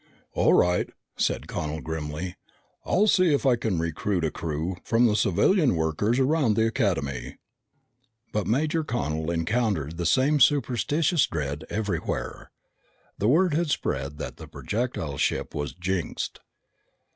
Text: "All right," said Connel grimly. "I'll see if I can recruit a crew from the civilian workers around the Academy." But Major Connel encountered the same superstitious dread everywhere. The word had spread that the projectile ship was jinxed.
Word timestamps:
"All 0.33 0.55
right," 0.55 0.89
said 1.15 1.47
Connel 1.47 1.79
grimly. 1.81 2.35
"I'll 2.83 3.05
see 3.05 3.35
if 3.35 3.45
I 3.45 3.55
can 3.55 3.77
recruit 3.77 4.23
a 4.25 4.31
crew 4.31 4.77
from 4.83 5.05
the 5.05 5.15
civilian 5.15 5.75
workers 5.75 6.17
around 6.17 6.55
the 6.55 6.65
Academy." 6.65 7.37
But 8.33 8.47
Major 8.47 8.83
Connel 8.83 9.29
encountered 9.29 9.97
the 9.97 10.07
same 10.07 10.39
superstitious 10.39 11.27
dread 11.27 11.65
everywhere. 11.69 12.49
The 13.19 13.27
word 13.27 13.53
had 13.53 13.69
spread 13.69 14.17
that 14.17 14.37
the 14.37 14.47
projectile 14.47 15.19
ship 15.19 15.53
was 15.53 15.71
jinxed. 15.75 16.39